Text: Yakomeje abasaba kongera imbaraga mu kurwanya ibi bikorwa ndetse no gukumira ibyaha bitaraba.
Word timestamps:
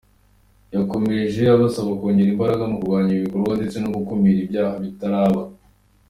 Yakomeje 0.75 1.41
abasaba 1.55 1.91
kongera 1.99 2.29
imbaraga 2.33 2.63
mu 2.69 2.75
kurwanya 2.79 3.11
ibi 3.13 3.25
bikorwa 3.25 3.53
ndetse 3.59 3.77
no 3.79 3.89
gukumira 3.95 4.39
ibyaha 4.45 4.75
bitaraba. 4.83 5.41